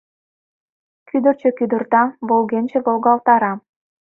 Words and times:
Кӱдырчӧ 1.07 1.49
кӱдырта, 1.57 2.03
волгенче 2.27 2.79
волгалтара. 2.85 3.53